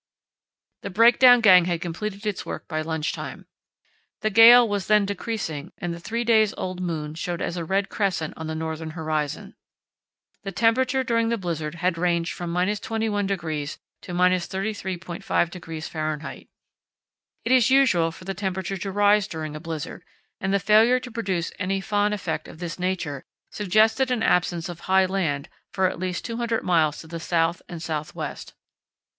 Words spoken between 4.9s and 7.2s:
decreasing and the three days old moon